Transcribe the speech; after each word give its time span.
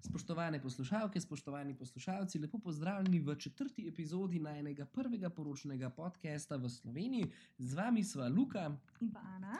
Spoštovane 0.00 0.62
poslušalke, 0.62 1.20
spoštovani 1.20 1.74
poslušalci, 1.76 2.38
lepo 2.38 2.58
pozdravljeni 2.58 3.20
v 3.20 3.34
četrti 3.36 3.88
epizodi 3.88 4.38
najnega 4.40 4.86
prvega 4.86 5.30
poročnega 5.30 5.90
podcasta 5.90 6.56
v 6.56 6.68
Sloveniji. 6.68 7.30
Z 7.58 7.74
vami 7.74 8.04
sva 8.04 8.28
Luka 8.28 8.64
in 9.00 9.12
pa 9.12 9.20
Ana. 9.20 9.58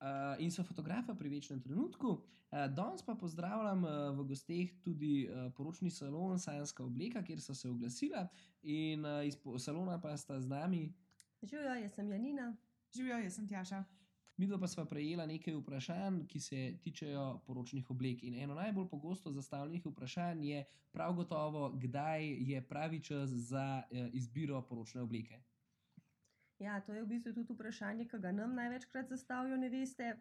Uh, 0.00 0.42
in 0.42 0.50
so 0.50 0.62
fotografa 0.62 1.14
pri 1.14 1.28
večnem 1.28 1.60
trenutku. 1.60 2.08
Uh, 2.08 2.66
danes 2.70 3.02
pa 3.02 3.14
pozdravljam 3.14 3.84
uh, 3.84 3.90
v 4.18 4.24
gosteh 4.24 4.70
tudi 4.82 5.28
uh, 5.28 5.52
poročni 5.52 5.90
salon 5.90 6.38
Sanska 6.38 6.84
obleka, 6.84 7.22
kjer 7.22 7.40
so 7.40 7.54
se 7.54 7.68
oglasila, 7.68 8.28
in 8.62 9.04
uh, 9.04 9.26
iz 9.26 9.36
salona 9.58 10.00
pa 10.00 10.16
sta 10.16 10.40
z 10.40 10.48
nami. 10.48 10.92
Živijo, 11.42 11.74
jaz 11.74 11.94
sem 11.94 12.10
Janina. 12.10 12.56
Živijo, 12.94 13.18
jaz 13.18 13.34
sem 13.34 13.48
Tjaša. 13.48 13.84
Mi 14.40 14.48
pa 14.60 14.66
smo 14.66 14.84
prejela 14.88 15.26
nekaj 15.26 15.54
vprašanj, 15.54 16.22
ki 16.26 16.40
se 16.40 16.60
tičejo 16.82 17.42
poročnih 17.46 17.90
oblek. 17.90 18.22
In 18.24 18.38
eno 18.40 18.54
najbolj 18.54 18.86
pogosto 18.88 19.32
zastavljenih 19.32 19.86
vprašanj 19.86 20.44
je 20.44 20.62
prav 20.92 21.12
gotovo, 21.12 21.66
kdaj 21.76 22.24
je 22.52 22.62
pravi 22.68 23.02
čas 23.04 23.30
za 23.30 23.82
eh, 23.90 24.08
izbiro 24.12 24.62
poročne 24.62 25.02
obleke. 25.02 25.42
Ja, 26.58 26.80
to 26.80 26.94
je 26.94 27.02
v 27.02 27.06
bistvu 27.06 27.34
tudi 27.34 27.52
vprašanje, 27.52 28.08
ki 28.08 28.18
ga 28.18 28.32
nam 28.32 28.54
največkrat 28.56 29.12
zastavijo, 29.12 29.56
ne 29.60 29.68
veste. 29.68 30.14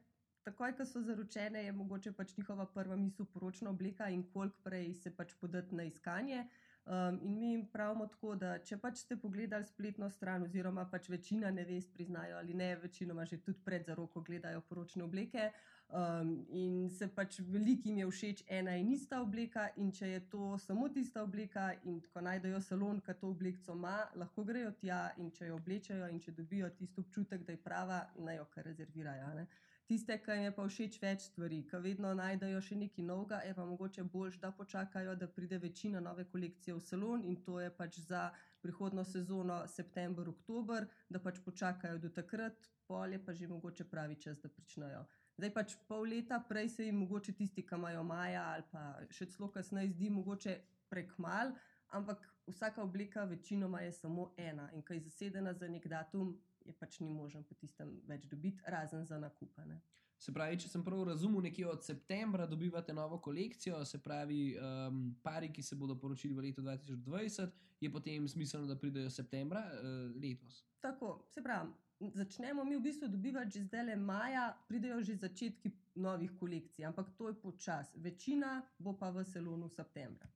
Takoj, 0.43 0.75
ko 0.75 0.85
so 0.85 1.01
zaročene, 1.01 1.63
je 1.63 1.71
mogoče 1.71 2.11
pač 2.11 2.35
njihova 2.37 2.65
prva 2.73 2.95
misel 2.95 3.25
poročna 3.25 3.69
obleka 3.69 4.09
in 4.09 4.27
koliko 4.33 4.59
prej 4.63 4.93
se 4.93 5.15
pač 5.15 5.33
podati 5.39 5.75
na 5.75 5.87
iskanje. 5.87 6.43
Uh, 6.43 6.68
Um, 6.85 7.19
in 7.21 7.39
mi 7.39 7.51
jim 7.51 7.65
pravimo 7.69 8.07
tako, 8.07 8.35
da 8.35 8.55
če 8.65 8.77
pač 8.81 9.03
ste 9.03 9.17
pogledali 9.19 9.65
spletno 9.65 10.07
stran, 10.09 10.47
oziroma 10.47 10.87
pač 10.89 11.09
večina 11.09 11.51
nevest 11.53 11.91
priznajo 11.93 12.37
ali 12.37 12.53
ne, 12.53 12.69
večinoma 12.81 13.25
že 13.25 13.37
tudi 13.37 13.59
pred 13.65 13.85
za 13.85 13.95
roko 13.95 14.21
gledajo 14.21 14.61
poročne 14.61 15.03
obleke. 15.03 15.51
Um, 15.89 16.45
in 16.49 16.89
se 16.89 17.07
pač 17.07 17.39
velikim 17.41 17.97
je 17.97 18.07
všeč 18.09 18.43
ena 18.47 18.75
in 18.77 18.91
ista 18.93 19.21
obleka, 19.21 19.67
in 19.77 19.91
če 19.91 20.07
je 20.07 20.19
to 20.29 20.57
samo 20.57 20.89
tista 20.89 21.23
obleka, 21.23 21.71
in 21.83 22.01
ko 22.13 22.21
najdejo 22.21 22.61
salon, 22.61 22.99
ki 23.01 23.15
to 23.21 23.31
obleko 23.33 23.73
ima, 23.73 23.95
lahko 24.15 24.45
grejo 24.45 24.71
tja 24.81 25.07
in 25.17 25.31
če 25.31 25.49
jo 25.49 25.55
oblečajo, 25.57 26.09
in 26.13 26.19
če 26.21 26.33
dobijo 26.37 26.69
tisto 26.77 27.01
občutek, 27.01 27.45
da 27.45 27.57
je 27.57 27.63
prava, 27.63 28.03
naj 28.17 28.37
jo 28.37 28.45
kar 28.53 28.69
rezervirajo. 28.69 29.33
Ne? 29.37 29.47
Tiste, 29.89 30.17
ki 30.21 30.35
jim 30.37 30.43
je 30.45 30.51
pa 30.53 30.65
všeč 30.69 30.97
več 31.01 31.23
stvari, 31.31 31.63
ki 31.69 31.79
vedno 31.81 32.11
najdejo 32.17 32.61
še 32.61 32.75
nekaj 32.77 33.05
novega, 33.05 33.39
je 33.47 33.55
pa 33.57 33.65
mogoče 33.65 34.03
bolj, 34.13 34.35
da 34.41 34.51
počakajo, 34.53 35.15
da 35.17 35.27
pride 35.27 35.57
večina 35.63 36.01
nove 36.05 36.27
kolekcije 36.29 36.75
v 36.77 36.83
salon 36.85 37.23
in 37.25 37.39
to 37.45 37.57
je 37.59 37.71
pač 37.79 37.97
za 38.05 38.27
prihodno 38.61 39.03
sezono 39.03 39.63
september, 39.67 40.29
oktober, 40.29 40.85
da 41.09 41.21
pač 41.23 41.39
počakajo 41.45 41.97
do 42.03 42.11
takrat, 42.13 42.69
pol 42.89 43.15
je 43.15 43.21
pa 43.25 43.33
že 43.33 43.47
mogoče 43.47 43.87
pravi 43.89 44.19
čas, 44.21 44.37
da 44.43 44.49
pričnejo. 44.49 45.05
Zdaj 45.39 45.53
pač 45.55 45.75
pol 45.87 46.05
leta 46.13 46.41
prej 46.49 46.69
se 46.69 46.85
jim 46.85 47.01
mogoče 47.05 47.33
tisti, 47.33 47.65
ki 47.65 47.79
imajo 47.79 48.03
maja 48.03 48.45
ali 48.53 48.67
pa 48.71 48.83
še 49.15 49.29
celo 49.33 49.49
kasneje, 49.53 49.93
zdi 49.95 50.09
mogoče 50.13 50.57
prekmal. 50.91 51.55
Ampak 51.97 52.25
vsaka 52.47 52.83
oblika, 52.83 53.23
večinoma 53.23 53.81
je 53.81 53.93
samo 53.93 54.33
ena, 54.37 54.69
in 54.73 54.85
kaj 54.85 54.99
je 54.99 55.05
zasedena 55.07 55.53
za 55.53 55.67
nek 55.67 55.87
datum, 55.87 56.35
je 56.65 56.73
pač 56.73 56.99
ni 56.99 57.13
možen 57.13 57.43
po 57.43 57.55
tistem 57.55 57.95
več 58.07 58.25
dobiti, 58.29 58.63
razen 58.67 59.05
za 59.05 59.19
nakupane. 59.19 59.81
Se 60.19 60.33
pravi, 60.35 60.57
če 60.59 60.67
sem 60.67 60.83
prav 60.83 61.05
razumel, 61.07 61.45
nekje 61.47 61.67
od 61.71 61.83
septembra 61.85 62.45
dobivate 62.45 62.93
novo 62.93 63.21
kolekcijo, 63.23 63.79
se 63.87 64.01
pravi, 64.03 64.41
um, 64.59 65.03
pari, 65.23 65.47
ki 65.55 65.63
se 65.63 65.77
bodo 65.79 65.95
poročili 65.95 66.35
v 66.35 66.49
letu 66.49 66.63
2020, 66.65 67.53
je 67.79 67.91
potem 67.91 68.27
smiselno, 68.27 68.67
da 68.67 68.75
pridejo 68.75 69.09
septembra 69.09 69.63
uh, 69.63 70.17
letos. 70.19 70.65
Tako, 70.83 71.21
se 71.31 71.43
pravi. 71.43 71.71
Začnemo 72.15 72.63
mi 72.63 72.77
v 72.77 72.83
bistvu 72.83 73.07
dobivati 73.11 73.57
že 73.57 73.65
zdaj 73.67 73.85
le 73.85 73.95
maja, 73.95 74.45
pridejo 74.67 75.01
že 75.03 75.17
začetki 75.19 75.71
novih 75.99 76.31
kolekcij, 76.39 76.85
ampak 76.87 77.11
to 77.17 77.27
je 77.27 77.35
počasi. 77.39 77.99
Večina 77.99 78.61
bo 78.79 78.95
pa 78.95 79.11
v 79.11 79.23
salonu 79.23 79.67
v 79.67 79.75
septembru. 79.75 80.27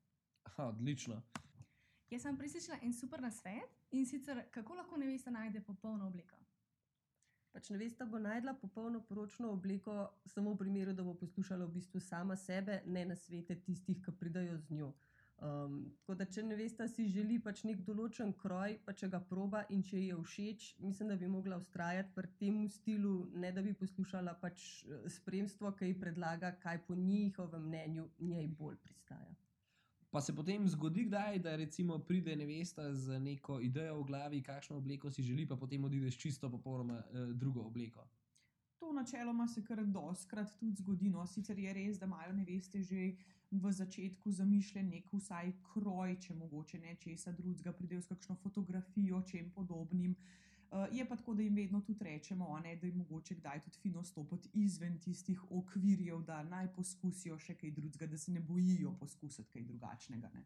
Odlično. 0.58 1.22
Jaz 2.14 2.28
sem 2.28 2.36
prislišala 2.38 2.78
en 2.86 2.94
super 2.94 3.22
nasvet 3.22 3.78
in 3.92 4.06
sicer 4.06 4.44
kako 4.53 4.75
lahko 4.78 4.97
nevesta 5.02 5.31
najde 5.33 5.61
popolno 5.66 6.08
obliko. 6.08 6.38
Pač 7.54 7.70
nevesta 7.73 8.05
bo 8.05 8.20
najdla 8.21 8.54
popolno 8.61 9.02
poročno 9.02 9.49
obliko 9.52 9.95
samo 10.26 10.54
v 10.54 10.60
primeru, 10.60 10.93
da 10.93 11.04
bo 11.04 11.14
poslušala 11.17 11.65
v 11.65 11.80
bistvu 11.80 11.99
sama 11.99 12.36
sebe, 12.36 12.82
ne 12.86 13.05
na 13.05 13.15
svete 13.15 13.55
tistih, 13.65 13.98
ki 14.05 14.14
pridajo 14.20 14.58
z 14.58 14.77
njo. 14.77 14.92
Um, 15.43 15.80
tako 15.99 16.15
da, 16.20 16.26
če 16.26 16.43
nevesta 16.45 16.88
si 16.88 17.08
želi 17.10 17.39
pač 17.42 17.64
nek 17.65 17.82
določen 17.88 18.33
kroj, 18.43 18.77
pa 18.86 18.93
če 18.93 19.09
ga 19.09 19.20
proba 19.30 19.64
in 19.73 19.82
če 19.83 19.98
ji 19.98 20.11
je 20.11 20.20
všeč, 20.27 20.67
mislim, 20.86 21.09
da 21.09 21.17
bi 21.17 21.30
mogla 21.30 21.58
ustrajati 21.61 22.14
pri 22.15 22.30
tem 22.39 22.59
stilu, 22.70 23.15
ne 23.33 23.52
da 23.52 23.65
bi 23.65 23.73
poslušala 23.73 24.38
pač 24.42 24.67
eh, 24.86 25.09
spremstvo, 25.17 25.73
ki 25.80 25.89
ji 25.89 25.98
predlaga, 26.05 26.54
kaj 26.61 26.86
po 26.86 26.95
njihovem 26.95 27.65
mnenju 27.71 28.05
njej 28.21 28.48
bolj 28.59 28.77
pristaja. 28.86 29.33
Pa 30.14 30.22
se 30.22 30.36
potem 30.36 30.68
zgodi, 30.68 31.04
kdaj, 31.04 31.40
da 31.40 31.56
recimo 31.56 31.98
pride 32.00 32.36
nevesta 32.36 32.94
z 32.94 33.20
neko 33.20 33.56
idejo 33.60 33.96
v 33.98 34.04
glavi, 34.06 34.42
kakšno 34.46 34.78
obleko 34.78 35.10
si 35.12 35.24
želi, 35.26 35.48
pa 35.50 35.56
potem 35.56 35.86
odide 35.86 36.12
s 36.12 36.20
čisto 36.22 36.50
popolnoma 36.50 37.00
eh, 37.00 37.34
drugo 37.34 37.62
obleko. 37.62 38.06
To 38.78 38.92
načeloma 38.94 39.48
se 39.48 39.64
kar 39.66 39.82
doskrat 39.86 40.54
tudi 40.60 40.76
zgodi. 40.76 41.10
No, 41.10 41.26
sicer 41.28 41.60
je 41.60 41.74
res, 41.74 41.98
da 41.98 42.06
imajo 42.06 42.34
neveste 42.34 42.84
že 42.84 43.16
v 43.52 43.72
začetku 43.72 44.32
zamišljen 44.32 44.90
nek 44.90 45.10
vsaj 45.14 45.52
kroj, 45.74 46.16
če 46.22 46.34
mogoče 46.34 46.80
ne 46.80 46.95
česa 46.95 47.32
drugega, 47.32 47.74
pridejo 47.74 48.02
s 48.02 48.14
kakšno 48.14 48.36
fotografijo, 48.36 49.22
čem 49.26 49.50
podobnim. 49.50 50.12
Uh, 50.12 50.44
je 50.92 51.06
pa 51.10 51.16
tako, 51.16 51.34
da 51.34 51.42
jim 51.42 51.56
vedno 51.56 51.82
tudi 51.82 52.04
rečemo, 52.04 52.60
ne, 52.60 52.76
da 52.76 52.88
je 52.88 52.94
mogoče 52.94 53.36
kdaj 53.36 53.61
tudi 53.61 53.78
fino 53.82 54.04
stopiti 54.04 54.50
izven 54.54 55.00
tistih 55.00 55.52
okvirjev, 55.52 56.22
da 56.22 56.44
naj 56.44 56.72
poskusijo 56.76 57.39
še 57.39 57.56
kaj 57.56 57.72
drugega, 57.72 58.08
da 58.08 58.17
se 58.17 58.32
ne 58.32 58.42
bojijo 58.42 58.95
poskusiti 59.00 59.50
kaj 59.54 59.64
drugačnega. 59.64 60.30
Ne. 60.33 60.45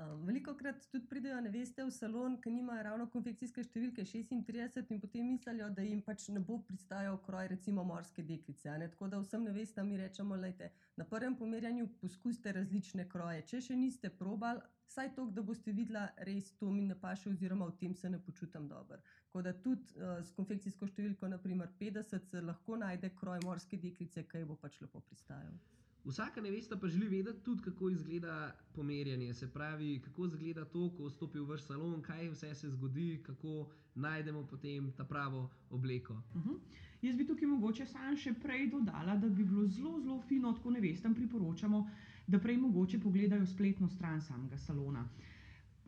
Um, 0.00 0.26
veliko 0.26 0.54
krat 0.56 0.86
tudi 0.92 1.06
pridejo 1.08 1.40
neveste 1.44 1.84
v 1.84 1.90
salon, 1.92 2.36
ki 2.40 2.50
nimajo 2.54 2.84
ravno 2.86 3.06
konfekcijske 3.12 3.64
številke 3.66 4.04
36 4.08 4.92
in 4.94 5.00
potem 5.02 5.26
mislijo, 5.28 5.66
da 5.76 5.84
jim 5.84 6.00
pač 6.06 6.28
ne 6.32 6.40
bo 6.40 6.56
pristajal 6.64 7.18
kroj, 7.26 7.48
recimo 7.52 7.84
morske 7.84 8.24
deklice. 8.24 8.72
Tako 8.94 9.08
da 9.12 9.20
vsem 9.20 9.44
nevestam 9.44 9.90
mi 9.90 9.98
rečemo, 10.00 10.38
da 10.40 10.70
na 10.96 11.04
prvem 11.04 11.36
pomerjanju 11.36 11.88
poskusite 12.00 12.54
različne 12.56 13.08
kroje. 13.12 13.42
Če 13.50 13.60
še 13.66 13.76
niste 13.76 14.12
probali, 14.22 14.64
saj 14.88 15.12
to, 15.18 15.26
da 15.36 15.44
boste 15.44 15.74
videli, 15.76 16.06
res 16.30 16.48
to 16.62 16.70
mi 16.70 16.86
ne 16.86 16.96
paše, 16.96 17.28
oziroma 17.34 17.68
v 17.68 17.76
tem 17.82 17.94
se 17.94 18.08
ne 18.08 18.22
počutim 18.24 18.68
dobro. 18.68 19.02
Tako 19.26 19.42
da 19.42 19.52
tudi 19.66 20.00
uh, 20.00 20.22
s 20.24 20.32
konfekcijsko 20.38 20.88
številko, 20.88 21.28
naprimer 21.28 21.68
50, 21.82 22.30
se 22.32 22.40
lahko 22.46 22.80
najde 22.80 23.12
kroj 23.20 23.44
morske 23.44 23.76
deklice, 23.76 24.24
ki 24.32 24.46
bo 24.48 24.56
pač 24.64 24.80
lepo 24.80 25.04
pristajal. 25.10 25.60
Vsaka 26.04 26.40
nevesta 26.40 26.76
pa 26.76 26.88
želi 26.88 27.08
vedeti 27.08 27.44
tudi, 27.44 27.62
kako 27.62 27.90
izgleda 27.90 28.56
pomerjanje. 28.74 29.34
Se 29.34 29.52
pravi, 29.52 30.00
kako 30.04 30.26
izgleda 30.26 30.64
to, 30.64 30.90
ko 30.96 31.10
stopi 31.10 31.38
v 31.38 31.44
vaš 31.44 31.62
salon, 31.62 32.02
kaj 32.02 32.28
vse 32.28 32.54
se 32.54 32.70
zgodi, 32.70 33.20
kako 33.22 33.68
najdemo 33.94 34.46
potem 34.46 34.92
ta 34.96 35.04
pravo 35.04 35.50
obleko. 35.70 36.12
Uh 36.14 36.36
mhm. 36.36 36.48
-huh. 36.48 36.58
Jaz 37.02 37.16
bi 37.16 37.26
tukaj 37.26 37.48
mogoče 37.48 37.86
sam 37.86 38.16
še 38.16 38.34
prej 38.42 38.66
dodala, 38.70 39.16
da 39.16 39.28
bi 39.28 39.44
bilo 39.44 39.66
zelo, 39.66 40.00
zelo 40.00 40.20
fino, 40.28 40.52
tako 40.52 40.70
nevestam 40.70 41.14
priporočamo, 41.14 41.90
da 42.26 42.38
prej 42.38 42.56
mogoče 42.56 43.00
pogledajo 43.00 43.46
spletno 43.46 43.88
stran 43.88 44.20
samega 44.20 44.58
salona. 44.58 45.08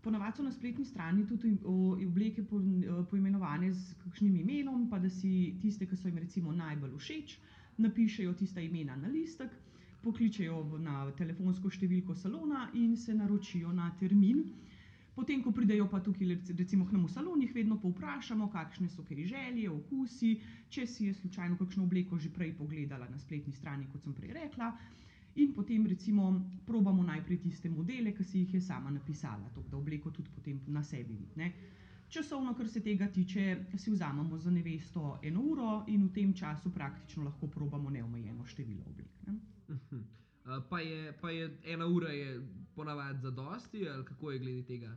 Ponavadi 0.02 0.36
so 0.36 0.42
na 0.42 0.52
spletni 0.52 0.84
strani 0.84 1.26
tudi 1.26 1.58
obleke 2.06 2.44
poimenovane 3.10 3.72
z 3.72 3.94
kakšnim 4.04 4.36
imenom, 4.36 4.88
pa 4.90 4.98
da 4.98 5.10
si 5.10 5.58
tiste, 5.62 5.86
ki 5.86 5.96
so 5.96 6.08
jim 6.08 6.18
recimo 6.18 6.52
najbolj 6.52 6.96
všeč, 6.98 7.36
napišejo 7.76 8.32
tista 8.32 8.60
imena 8.60 8.96
na 8.96 9.08
listek 9.08 9.52
pokličejo 10.02 10.78
na 10.82 11.06
telefonsko 11.18 11.70
številko 11.70 12.14
salona 12.14 12.68
in 12.74 12.96
se 12.96 13.14
naročijo 13.14 13.72
na 13.72 13.90
termin. 14.00 14.44
Potem, 15.14 15.42
ko 15.44 15.52
pridejo 15.52 15.86
pa 15.92 16.00
tukaj, 16.00 16.38
recimo, 16.56 16.86
k 16.88 16.96
nam 16.96 17.04
v 17.04 17.12
salon, 17.12 17.40
jih 17.44 17.52
vedno 17.52 17.76
povprašamo, 17.76 18.48
kakšne 18.48 18.88
so 18.88 19.04
kaj 19.04 19.26
želje, 19.28 19.68
okusi, 19.68 20.30
če 20.72 20.86
si 20.88 21.10
je 21.10 21.14
slučajno 21.14 21.58
kakšno 21.60 21.84
obleko 21.84 22.16
že 22.16 22.32
prej 22.32 22.54
pogledala 22.56 23.08
na 23.10 23.20
spletni 23.20 23.52
strani, 23.52 23.84
kot 23.92 24.02
sem 24.02 24.14
prej 24.16 24.32
rekla. 24.32 24.72
In 25.34 25.52
potem, 25.52 25.84
recimo, 25.86 26.32
probamo 26.64 27.04
najprej 27.04 27.42
tiste 27.44 27.68
modele, 27.68 28.12
ki 28.12 28.24
si 28.24 28.40
jih 28.44 28.54
je 28.54 28.60
sama 28.60 28.90
napisala, 28.90 29.52
to, 29.54 29.64
da 29.68 29.76
obleko 29.76 30.10
tudi 30.10 30.32
potem 30.32 30.60
na 30.68 30.82
sebi 30.82 31.12
vidi. 31.12 31.52
Časovno, 32.12 32.52
kar 32.54 32.68
se 32.68 32.80
tega 32.80 33.06
tiče, 33.08 33.64
si 33.76 33.90
vzamemo 33.90 34.38
za 34.38 34.50
nevesto 34.50 35.18
eno 35.22 35.40
uro 35.40 35.84
in 35.88 36.08
v 36.08 36.12
tem 36.12 36.34
času 36.34 36.70
praktično 36.70 37.24
lahko 37.24 37.48
probamo 37.48 37.90
neomejeno 37.90 38.44
število 38.44 38.84
oblek. 38.84 39.08
Ne? 39.26 39.32
Uh 39.32 39.38
-huh. 39.38 39.38
uh, 39.38 39.61
pa, 40.70 40.80
je, 40.80 41.12
pa 41.20 41.30
je 41.30 41.58
ena 41.64 41.86
ura 41.86 42.08
je 42.08 42.48
ponavadi 42.74 43.18
za 43.18 43.30
dosti, 43.30 43.88
ali 43.88 44.04
kako 44.04 44.30
je 44.30 44.38
glede 44.38 44.66
tega? 44.66 44.96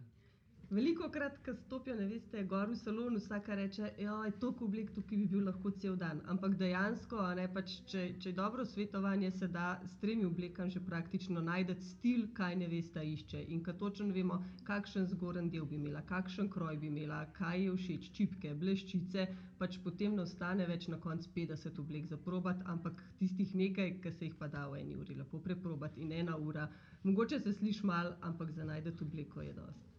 Veliko 0.70 1.10
krat, 1.14 1.36
ko 1.46 1.54
stopijo, 1.54 1.96
ne 1.96 2.06
veste, 2.10 2.42
gor 2.50 2.72
v 2.72 2.76
salon, 2.76 3.20
vsaka 3.22 3.56
reče, 3.56 3.90
da 4.00 4.14
je 4.26 4.32
toliko 4.42 4.66
oblek, 4.66 4.88
tukaj 4.96 5.20
bi 5.20 5.28
bil 5.30 5.44
lahko 5.46 5.72
cel 5.82 5.96
dan. 5.96 6.22
Ampak 6.34 6.56
dejansko, 6.58 7.20
ne, 7.38 7.46
pač, 7.54 7.76
če, 7.92 8.06
če 8.24 8.32
je 8.32 8.38
dobro 8.40 8.66
svetovanje, 8.66 9.30
se 9.38 9.48
da 9.48 9.68
s 9.86 10.00
tremi 10.02 10.26
oblekami 10.26 10.74
že 10.74 10.82
praktično 10.88 11.44
najti 11.46 11.76
stil, 11.86 12.26
kaj 12.34 12.58
ne 12.64 12.72
veste, 12.72 13.04
išče. 13.12 13.44
In 13.54 13.62
ko 13.64 13.78
točno 13.78 14.10
vemo, 14.16 14.40
kakšen 14.66 15.06
zgoren 15.14 15.52
del 15.54 15.70
bi 15.70 15.78
imela, 15.78 16.02
kakšen 16.10 16.50
kroj 16.50 16.82
bi 16.82 16.90
imela, 16.90 17.22
kaj 17.38 17.62
je 17.68 17.78
všeč, 17.78 18.12
čipke, 18.18 18.58
bleščice, 18.58 19.28
pač 19.62 19.78
potem 19.86 20.18
ne 20.18 20.26
ostane 20.26 20.66
več 20.66 20.90
na 20.90 20.98
koncu 20.98 21.30
50 21.38 21.82
oblek 21.86 22.10
za 22.10 22.18
probat, 22.18 22.66
ampak 22.66 23.04
tistih 23.22 23.54
nekaj, 23.54 24.00
ki 24.02 24.18
se 24.18 24.32
jih 24.32 24.40
pa 24.42 24.50
da 24.50 24.66
v 24.72 24.82
eni 24.82 24.98
uri 24.98 25.22
lepo 25.22 25.44
preprobati 25.46 26.02
in 26.02 26.12
ena 26.24 26.38
ura. 26.38 26.66
Mogoče 27.04 27.40
se 27.40 27.54
sliši 27.54 27.86
mal, 27.86 28.16
ampak 28.22 28.52
za 28.52 28.66
najti 28.66 28.98
obleko 29.06 29.46
je 29.46 29.54
dosti. 29.54 29.95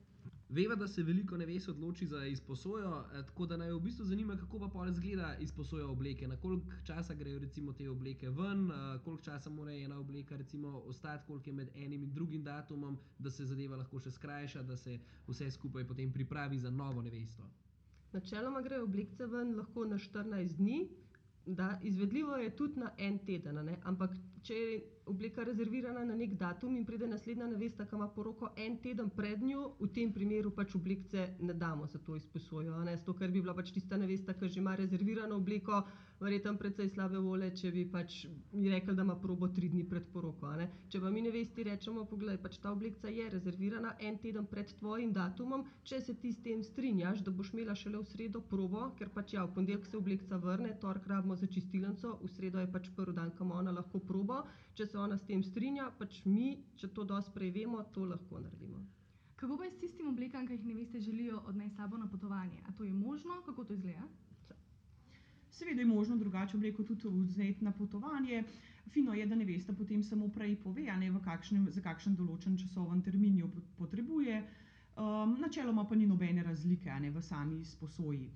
Veva, 0.49 0.75
da 0.75 0.87
se 0.89 1.03
veliko 1.03 1.37
nevest 1.37 1.69
odloči 1.69 2.07
za 2.07 2.27
izposojo, 2.27 3.05
eh, 3.15 3.23
tako 3.27 3.47
da 3.47 3.57
naj 3.57 3.73
v 3.73 3.81
bistvu 3.81 4.05
zanima, 4.05 4.37
kako 4.37 4.59
pa 4.59 4.69
pol 4.69 4.89
izgleda 4.89 5.37
izposoja 5.41 5.87
obleke. 5.89 6.29
Na 6.29 6.37
koliko 6.37 6.67
časa 6.85 7.15
grejo 7.15 7.39
recimo 7.39 7.73
te 7.73 7.89
obleke 7.91 8.31
ven, 8.31 8.71
eh, 8.71 8.99
koliko 9.05 9.23
časa 9.23 9.51
mora 9.51 9.73
ena 9.73 9.99
obleka 9.99 10.37
recimo 10.37 10.69
ostati, 10.69 11.27
koliko 11.27 11.51
je 11.51 11.55
med 11.55 11.71
enim 11.75 12.03
in 12.03 12.13
drugim 12.15 12.45
datumom, 12.45 12.99
da 13.19 13.31
se 13.31 13.45
zadeva 13.45 13.77
lahko 13.77 14.01
še 14.01 14.11
skrajša, 14.11 14.63
da 14.63 14.77
se 14.77 14.99
vse 15.27 15.51
skupaj 15.51 15.85
potem 15.85 16.13
pripravi 16.13 16.59
za 16.59 16.71
novo 16.71 17.03
nevesto. 17.03 17.51
Načeloma 18.13 18.63
grejo 18.63 18.85
oblekce 18.85 19.27
ven 19.27 19.57
lahko 19.57 19.85
na 19.85 19.99
štirinajst 19.99 20.57
dni, 20.57 20.89
da, 21.47 21.79
izvedljivo 21.83 22.37
je 22.37 22.57
tudi 22.57 22.81
na 22.81 22.93
en 22.99 23.19
teden, 23.19 23.59
ampak 23.83 24.11
če 24.47 24.55
je 24.55 24.77
obleka 25.07 25.45
rezervirana 25.45 26.05
na 26.05 26.15
neki 26.15 26.35
datum 26.35 26.77
in 26.77 26.85
pride 26.87 27.07
naslednja 27.07 27.47
nevesta, 27.47 27.87
ki 27.87 27.95
ima 27.97 28.09
poroko 28.09 28.51
en 28.57 28.79
teden 28.83 29.11
pred 29.11 29.43
njo, 29.43 29.69
v 29.81 29.89
tem 29.95 30.13
primeru 30.13 30.51
pač 30.55 30.75
oblekce 30.75 31.29
ne 31.41 31.55
damo 31.55 31.87
za 31.87 31.99
to 31.99 32.17
izposojo, 32.17 32.75
a 32.75 32.85
ne, 32.85 32.97
zato 32.97 33.15
ker 33.15 33.31
bi 33.31 33.43
bila 33.43 33.55
pač 33.55 33.71
tista 33.75 33.97
nevesta, 33.97 34.35
ki 34.35 34.49
že 34.49 34.61
ima 34.61 34.75
rezervirano 34.77 35.39
obleko, 35.39 35.83
verjetno 36.21 36.57
precej 36.59 36.89
slabe 36.89 37.21
volje, 37.21 37.51
če 37.61 37.71
bi 37.73 37.85
pač 37.93 38.17
ji 38.27 38.71
rekli, 38.73 38.95
da 38.97 39.05
ima 39.05 39.17
probo 39.21 39.49
tri 39.49 39.69
dni 39.69 39.85
pred 39.85 40.09
poroko, 40.13 40.49
a 40.49 40.57
ne. 40.63 40.69
Če 40.89 41.01
pa 41.01 41.11
mi 41.13 41.23
nevesti 41.23 41.67
rečemo: 41.69 42.07
"Poglej, 42.09 42.39
pač 42.43 42.59
ta 42.59 42.73
obleka 42.73 43.13
je 43.13 43.29
rezervirana 43.31 43.95
en 44.01 44.19
teden 44.19 44.47
pred 44.47 44.73
tvojim 44.79 45.13
datumom, 45.13 45.67
če 45.85 46.01
se 46.01 46.15
ti 46.15 46.33
s 46.33 46.43
tem 46.43 46.63
strinjaš, 46.65 47.23
da 47.23 47.31
boš 47.31 47.53
imela 47.53 47.75
šele 47.75 47.99
v 47.99 48.11
sredo 48.11 48.41
probo, 48.41 48.91
ker 48.99 49.13
pač 49.13 49.35
ja, 49.35 49.45
v 49.45 49.55
ponedeljek 49.55 49.87
se 49.87 49.97
obleka 49.97 50.37
vrne, 50.37 50.73
torek 50.81 51.07
rabimo 51.07 51.37
za 51.37 51.47
čistilnico, 51.47 52.19
v 52.23 52.33
sredo 52.33 52.65
je 52.65 52.73
pač 52.73 52.91
prvi 52.97 53.15
dan, 53.15 53.31
ko 53.37 53.45
ima 53.45 53.61
ona 53.61 53.77
lahko 53.77 54.01
probo, 54.01 54.36
če 54.75 54.87
se 54.87 54.99
ona 54.99 55.17
s 55.19 55.27
tem 55.29 55.43
strinja, 55.43 55.91
pač 55.99 56.21
mi, 56.25 56.53
če 56.77 56.89
to 56.89 57.05
dosti 57.05 57.33
prej 57.35 57.51
vemo, 57.57 57.83
to 57.95 58.05
lahko 58.05 58.41
naredimo." 58.41 58.85
Kako 59.37 59.57
pa 59.59 59.65
je 59.65 59.71
s 59.71 59.81
tistimi 59.81 60.09
oblekami, 60.09 60.47
ki 60.49 60.55
jih 60.55 60.67
neveste 60.67 61.01
želijo 61.01 61.43
odnesti 61.47 61.77
sabo 61.77 61.97
na 61.97 62.09
potovanje? 62.09 62.63
A 62.69 62.73
to 62.73 62.85
je 62.85 62.93
možno, 62.93 63.43
kako 63.47 63.65
to 63.65 63.75
izgleda? 63.75 64.07
Seveda 65.51 65.81
je 65.81 65.87
možno 65.87 66.17
drugače 66.17 66.57
obleko 66.57 66.85
tudi 66.85 67.09
vzeti 67.09 67.65
na 67.65 67.73
potovanje. 67.73 68.45
Fino 68.93 69.15
je, 69.15 69.27
da 69.27 69.35
nevesta 69.35 69.73
potem 69.73 70.03
samo 70.03 70.29
prej 70.29 70.57
pove, 70.63 70.89
a 70.89 70.97
ne, 70.97 71.11
v 71.11 71.21
kakšnem, 71.25 71.69
za 71.71 71.81
kakšen 71.81 72.17
določen 72.17 72.57
časoven 72.57 73.03
termin 73.03 73.39
jo 73.39 73.51
potrebuje. 73.79 74.43
načeloma 75.39 75.85
pa 75.85 75.95
ni 75.95 76.07
nobene 76.07 76.43
razlike, 76.43 76.91
a 76.91 76.99
ne, 76.99 77.11
v 77.11 77.23
sami 77.23 77.61
izposoji. 77.61 78.31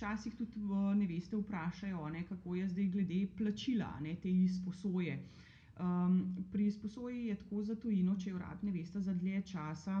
Včasih 0.00 0.32
tudi 0.32 0.60
neveste 0.96 1.36
vprašajo, 1.36 1.98
a 2.00 2.10
ne, 2.10 2.22
kako 2.24 2.54
je 2.56 2.68
zdaj 2.68 2.86
glede 2.88 3.18
plačila, 3.36 3.90
ne, 4.00 4.14
te 4.16 4.30
izposoje. 4.32 5.18
pri 6.52 6.66
izposoji 6.66 7.26
je 7.26 7.34
tako 7.36 7.62
za 7.62 7.74
tujino, 7.74 8.16
če 8.16 8.30
jo 8.30 8.38
rabi 8.38 8.66
nevesta 8.66 9.00
za 9.00 9.14
dlje 9.14 9.42
časa, 9.42 9.98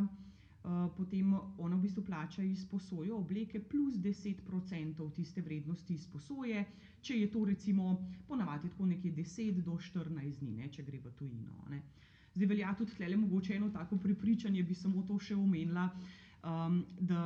potem 0.96 1.34
ona 1.58 1.76
v 1.76 1.82
bistvu 1.82 2.04
plača 2.04 2.42
izposojo 2.42 3.16
obleke 3.16 3.60
plus 3.60 3.96
deset 3.96 4.40
procentov 4.44 5.10
tiste 5.10 5.40
vrednosti 5.40 5.94
izposoje, 5.94 6.64
če 7.00 7.16
je 7.16 7.30
to 7.30 7.44
recimo, 7.44 7.92
ponavadi 8.28 8.68
tako 8.68 8.86
nekje 8.86 9.12
deset 9.12 9.60
do 9.64 9.78
štirinajst 9.78 10.40
dni, 10.40 10.56
ne, 10.56 10.68
če 10.68 10.82
gre 10.82 10.98
v 10.98 11.12
tujino, 11.12 11.60
ne. 11.68 11.82
Zdaj 12.34 12.46
velja 12.46 12.72
tudi 12.74 12.92
tulele 12.92 13.16
mogoče 13.16 13.56
eno 13.56 13.68
tako 13.70 13.96
prepričanje, 13.98 14.62
bi 14.62 14.74
samo 14.74 15.02
to 15.02 15.18
še 15.18 15.36
omenila, 15.36 15.88
da 17.00 17.22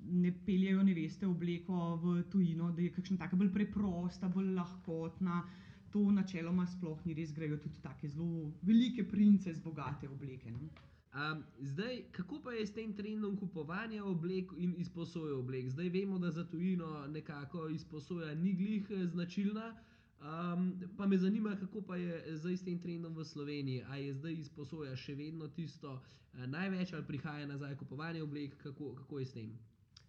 ne 0.00 0.32
peljejo 0.46 0.82
neveste 0.82 1.26
obleko 1.26 1.96
v 2.02 2.22
tujino, 2.30 2.70
da 2.72 2.82
je 2.82 2.92
kakšna 2.92 3.16
taka 3.18 3.36
bolj 3.36 3.52
preprosta, 3.52 4.28
bolj 4.28 4.52
lahkotna. 4.54 5.42
To 5.92 6.10
načeloma 6.12 6.66
sploh 6.66 6.98
ni 7.06 7.14
res, 7.14 7.32
grejo 7.32 7.56
tudi 7.62 7.80
take 7.82 8.08
zelo 8.08 8.50
velike 8.62 9.04
princes 9.08 9.60
bogate 9.62 10.08
obleke, 10.08 10.50
no. 10.50 10.68
zdaj, 11.60 12.02
kako 12.12 12.40
pa 12.44 12.52
je 12.52 12.66
s 12.66 12.74
tem 12.74 12.92
trendom 12.92 13.36
kupovanja 13.36 14.04
oblek 14.04 14.52
in 14.58 14.74
izposoje 14.76 15.32
oblek? 15.32 15.70
Zdaj 15.70 15.88
vemo, 15.88 16.18
da 16.18 16.30
za 16.30 16.44
tujino 16.44 17.06
nekako 17.06 17.68
izposoja 17.68 18.34
ni 18.34 18.52
glih 18.52 18.90
značilna, 19.06 19.74
pa 20.96 21.06
me 21.06 21.18
zanima, 21.18 21.56
kako 21.56 21.82
pa 21.82 21.96
je 21.96 22.36
zdaj 22.36 22.56
s 22.56 22.64
tem 22.64 22.78
trendom 22.78 23.14
v 23.16 23.24
Sloveniji. 23.24 23.82
A 23.88 23.96
je 23.96 24.14
zdaj 24.14 24.32
izposoja 24.32 24.96
še 24.96 25.14
vedno 25.14 25.48
tisto, 25.48 26.02
največ 26.46 26.92
ali 26.92 27.06
prihaja 27.06 27.46
nazaj 27.46 27.76
kupovanje 27.76 28.22
oblek, 28.22 28.56
kako, 28.62 28.94
kako 28.94 29.18
je 29.18 29.26
s 29.26 29.32
tem? 29.32 29.56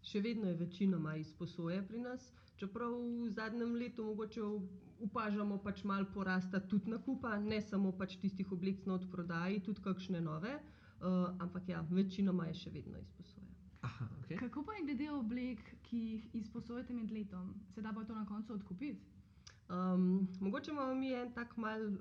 Še 0.08 0.22
vedno 0.24 0.48
je 0.48 0.56
večinoma 0.56 1.16
izposoja 1.20 1.82
pri 1.84 2.00
nas, 2.00 2.30
čeprav 2.56 2.94
v 2.96 3.32
zadnjem 3.36 3.76
letu 3.76 4.06
mogoče 4.08 4.44
opažamo 5.08 5.58
pač 5.60 5.84
malo 5.84 6.08
porasta 6.14 6.60
tudi 6.60 6.90
nakupa, 6.90 7.36
ne 7.40 7.60
samo 7.62 7.92
pač 7.92 8.16
tistih 8.22 8.52
oblek 8.52 8.86
na 8.88 8.96
odprodaji, 8.96 9.64
tudi 9.68 9.84
kakšne 9.84 10.22
nove. 10.22 10.56
ampak 11.40 11.68
ja, 11.70 11.84
večinoma 11.92 12.48
je 12.48 12.54
še 12.54 12.72
vedno 12.74 12.98
izposoja. 12.98 13.52
okej. 14.22 14.38
Kako 14.38 14.64
pa 14.64 14.74
je 14.74 14.86
glede 14.86 15.12
oblek, 15.12 15.60
ki 15.84 15.98
jih 15.98 16.24
izposojate 16.34 16.94
med 16.94 17.12
letom? 17.12 17.54
Se 17.76 17.82
da 17.82 17.94
pa 17.94 18.04
to 18.04 18.16
na 18.16 18.26
koncu 18.26 18.54
odkupiti? 18.54 19.06
Mogoče 20.40 20.72
imamo 20.72 20.96
mi 20.96 21.14
en 21.14 21.34
tak 21.34 21.58
malo, 21.58 21.92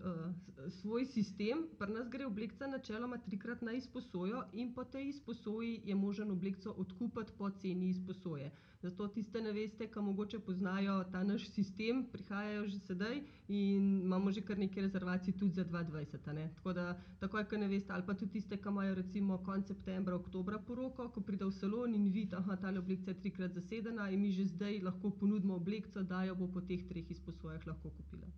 svoj 0.68 1.04
sistem. 1.04 1.66
Pri 1.78 1.92
nas 1.92 2.08
gre 2.08 2.26
oblekca 2.26 2.66
načeloma 2.66 3.18
trikrat 3.18 3.62
na 3.62 3.72
izposojo 3.72 4.42
in 4.52 4.74
po 4.74 4.84
tej 4.84 5.08
izposoji 5.08 5.80
je 5.84 5.94
možno 5.94 6.32
oblekco 6.32 6.70
odkupiti 6.70 7.32
po 7.38 7.50
ceni 7.50 7.88
izposoje. 7.88 8.50
Zato 8.82 9.08
tiste 9.08 9.40
neveste, 9.40 9.87
ki 9.90 10.00
mogoče 10.05 10.38
poznajo 10.38 11.05
ta 11.12 11.23
naš 11.25 11.49
sistem, 11.50 12.05
prihajajo 12.12 12.67
že 12.69 12.78
sedaj 12.78 13.20
in 13.49 13.87
imamo 14.05 14.32
že 14.32 14.43
kar 14.44 14.58
nekaj 14.58 14.82
rezervacij 14.82 15.32
tudi 15.38 15.55
za 15.55 15.64
dva 15.64 15.82
dvajset, 15.82 16.28
a 16.28 16.32
ne. 16.32 16.49
Tako 16.55 16.73
da 16.73 16.84
takoj, 17.20 17.44
ko 17.49 17.56
nevesta, 17.56 17.94
ali 17.94 18.06
pa 18.06 18.14
tudi 18.14 18.32
tiste, 18.32 18.56
ki 18.56 18.69
imajo 18.69 18.94
recimo 18.94 19.38
konec 19.38 19.67
septembra, 19.67 20.14
oktobra 20.14 20.58
poroko, 20.58 21.08
ko 21.08 21.20
pridejo 21.20 21.49
v 21.49 21.55
salon 21.55 21.94
in 21.94 22.11
vidi, 22.12 22.37
oblekca 22.37 23.11
je 23.11 23.20
trikrat 23.20 23.55
zasedena, 23.55 24.08
ji 24.08 24.17
mi 24.17 24.31
že 24.31 24.44
zdaj 24.44 24.82
lahko 24.82 25.11
ponudimo 25.11 25.55
oblekco, 25.55 26.02
da 26.02 26.25
jo 26.25 26.34
bo 26.34 26.49
po 26.49 26.61
teh 26.61 26.88
treh 26.88 27.11
izposojah 27.11 27.67
lahko 27.67 27.90
kupila. 27.90 28.29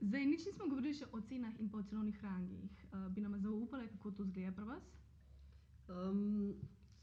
Zdaj 0.00 0.26
nič 0.26 0.46
nismo 0.46 0.68
govorili 0.68 0.94
še 0.94 1.06
o 1.12 1.20
cenah 1.20 1.60
in 1.60 1.68
pa 1.68 1.78
o 1.78 1.82
cenovnih 1.82 2.22
rangih. 2.22 2.72
bi 3.10 3.20
nama 3.20 3.38
zaupali, 3.38 3.88
kako 3.88 4.10
to 4.10 4.24
izgleda 4.24 4.52
pri 4.52 4.64
vas? 4.64 4.84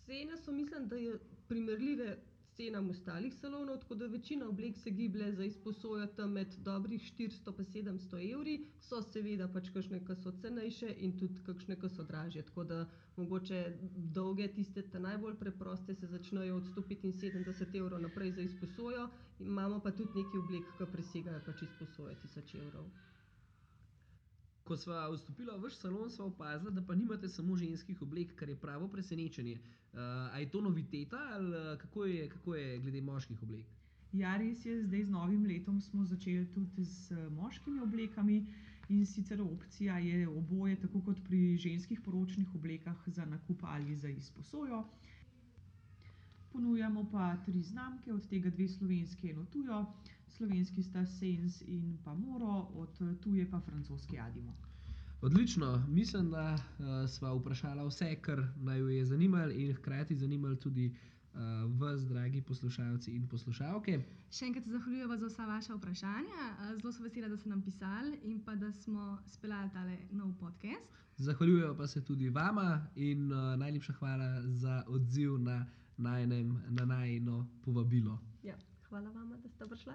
Cene 0.06 0.38
so, 0.38 0.52
mislim, 0.52 0.88
da 0.88 0.96
je 0.96 1.20
primerljive 1.48 2.18
s 2.42 2.56
cenami 2.56 2.90
ostalih 2.90 3.34
salonov, 3.34 3.78
tako 3.80 3.96
da 3.96 4.06
večina 4.08 4.48
oblek 4.50 4.78
se 4.78 4.90
giblje 4.90 5.32
za 5.36 5.46
izposojo 5.46 6.08
tam 6.08 6.32
med 6.32 6.48
dobrih 6.58 7.02
štiristo 7.02 7.52
pa 7.52 7.64
sedemsto 7.64 8.18
evri. 8.18 8.56
So 8.82 9.02
seveda 9.02 9.48
pač 9.48 9.70
kakšne, 9.74 10.00
ki 10.06 10.16
so 10.16 10.34
cenejše, 10.42 10.92
in 11.00 11.16
tudi 11.20 11.40
kakšne, 11.46 11.80
ki 11.82 11.90
so 11.90 12.04
dražje, 12.04 12.44
tako 12.50 12.64
da 12.64 12.86
mogoče 13.16 13.64
dolge, 13.96 14.48
tiste 14.56 15.00
najbolj 15.00 15.36
preproste, 15.40 15.96
se 15.96 16.08
začnejo 16.08 16.58
od 16.58 16.68
sto 16.68 16.82
petinsedemdeset 16.82 17.76
evrov 17.76 18.02
naprej 18.02 18.32
za 18.32 18.42
izposojo, 18.42 19.10
imamo 19.40 19.80
pa 19.80 19.92
tudi 19.92 20.22
nekaj 20.22 20.40
oblek, 20.46 20.70
ki 20.78 20.92
presegajo 20.92 21.42
pač 21.46 21.66
izposojo 21.70 22.16
tisoč 22.22 22.56
evrov. 22.56 22.86
Ko 24.64 24.78
sva 24.80 25.10
vstopila 25.12 25.58
v 25.58 25.68
vaš 25.68 25.78
salon, 25.82 26.10
sva 26.10 26.26
opazila, 26.26 26.72
da 26.72 26.82
pa 26.82 26.96
nimate 26.96 27.28
samo 27.30 27.56
ženskih 27.60 28.02
oblek, 28.02 28.36
kar 28.36 28.50
je 28.50 28.56
pravo 28.56 28.88
presenečenje. 28.88 29.60
a 30.32 30.40
je 30.40 30.50
to 30.50 30.62
noviteta 30.62 31.18
ali, 31.34 31.78
kako 31.78 32.06
je, 32.06 32.30
kako 32.30 32.56
je 32.56 32.80
glede 32.80 33.02
moških 33.02 33.44
oblek? 33.44 33.66
Ja, 34.14 34.38
res 34.38 34.66
je, 34.66 34.84
zdaj 34.84 35.04
z 35.04 35.10
novim 35.10 35.46
letom 35.46 35.82
smo 35.82 36.06
začeli 36.06 36.48
tudi 36.54 36.86
z 36.86 37.30
moškimi 37.30 37.82
oblekami, 37.82 38.46
in 38.90 39.06
sicer 39.06 39.42
opcija 39.42 39.98
je 39.98 40.28
oboje, 40.28 40.76
tako 40.82 41.02
kot 41.02 41.20
pri 41.28 41.58
ženskih 41.58 42.02
poročnih 42.02 42.56
oblekah, 42.56 43.04
za 43.08 43.26
nakup 43.26 43.64
ali 43.64 43.96
za 43.96 44.10
izposojo. 44.10 44.84
Ponujamo 46.52 47.10
pa 47.12 47.38
tri 47.46 47.62
znamke, 47.62 48.14
od 48.14 48.28
tega 48.30 48.50
dve 48.50 48.68
slovenski, 48.68 49.32
eno 49.32 49.46
tujo. 49.46 49.86
Slovenski 50.38 50.84
sta 50.84 51.06
Senz 51.06 51.62
in 51.68 51.98
pa 52.04 52.14
Moro, 52.14 52.68
od 52.74 53.20
tuje 53.22 53.50
pa 53.52 53.60
francoski 53.60 54.20
Adimo. 54.20 54.56
Odlično, 55.22 55.86
mislim, 55.88 56.32
da, 56.32 56.58
sva 57.08 57.34
vprašala 57.34 57.86
vse, 57.88 58.16
kar 58.22 58.48
naju 58.56 58.88
je 58.88 59.06
zanimalo, 59.06 59.52
in 59.52 59.76
hkrati 59.76 60.16
zanimalo 60.16 60.56
tudi, 60.56 60.96
uh, 61.34 61.40
vas, 61.80 62.02
dragi 62.08 62.42
poslušalci 62.42 63.12
in 63.12 63.28
poslušalke. 63.28 64.00
Še 64.32 64.46
enkrat 64.46 64.66
se 64.66 64.72
zahvaljujemo 64.74 65.18
za 65.18 65.30
vsa 65.30 65.46
vaša 65.46 65.78
vprašanja. 65.78 66.42
Eh, 66.50 66.76
Zelo 66.82 66.92
so 66.92 67.04
vesela, 67.04 67.30
da 67.30 67.38
ste 67.38 67.50
nam 67.50 67.62
pisali 67.62 68.20
in 68.24 68.42
pa 68.46 68.56
da 68.56 68.72
smo 68.72 69.20
speljali 69.28 69.70
tale 69.74 69.98
nov 70.12 70.34
podcast. 70.40 71.00
Zahvaljujemo 71.18 71.78
pa 71.78 71.88
se 71.88 72.04
tudi 72.06 72.30
vama 72.30 72.88
in 72.96 73.32
uh, 73.32 73.56
najlepša 73.60 73.94
hvala 73.94 74.42
za 74.48 74.84
odziv 74.88 75.38
na 75.38 75.66
najnem, 75.98 76.58
na 76.70 76.86
najno 76.86 77.48
povabilo. 77.62 78.20
Ja, 78.44 78.56
hvala 78.94 79.10
vam, 79.10 79.30
da 79.42 79.50
ste 79.50 79.66
prišli. 79.68 79.94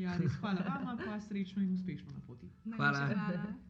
Ja, 0.00 0.16
res 0.16 0.36
hvala 0.40 0.64
vam, 0.64 1.00
pa 1.04 1.20
srečno 1.20 1.62
in 1.62 1.74
uspešno 1.74 2.12
na 2.12 2.20
poti. 2.26 2.48
Hvala. 2.76 3.06
hvala. 3.12 3.67